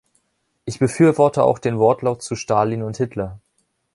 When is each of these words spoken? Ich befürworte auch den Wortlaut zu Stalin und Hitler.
Ich 0.65 0.79
befürworte 0.79 1.43
auch 1.43 1.59
den 1.59 1.77
Wortlaut 1.77 2.23
zu 2.23 2.35
Stalin 2.35 2.81
und 2.81 2.97
Hitler. 2.97 3.37